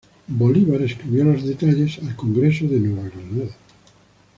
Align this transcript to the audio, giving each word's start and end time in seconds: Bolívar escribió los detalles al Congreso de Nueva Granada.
Bolívar 0.29 0.81
escribió 0.81 1.25
los 1.25 1.45
detalles 1.45 1.99
al 1.99 2.15
Congreso 2.15 2.65
de 2.65 2.79
Nueva 2.79 3.03
Granada. 3.07 3.55